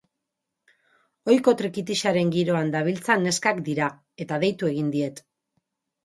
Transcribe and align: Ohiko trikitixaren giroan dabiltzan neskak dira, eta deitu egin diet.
Ohiko 1.31 1.51
trikitixaren 1.59 2.31
giroan 2.35 2.71
dabiltzan 2.75 3.25
neskak 3.29 3.61
dira, 3.67 3.89
eta 4.25 4.39
deitu 4.45 4.71
egin 4.71 4.89
diet. 4.97 5.21